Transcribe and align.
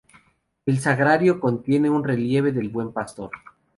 El 0.65 0.79
sagrario 0.79 1.39
contiene 1.39 1.87
un 1.87 2.03
relieve 2.03 2.51
del 2.51 2.69
Buen 2.69 2.91
Pastor. 2.91 3.29